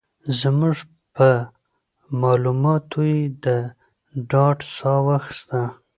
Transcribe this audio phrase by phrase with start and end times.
[0.39, 0.77] زموږ
[1.15, 1.29] په
[2.21, 3.45] مالوماتو یې د
[4.29, 5.59] ډاډ ساه واخيسته.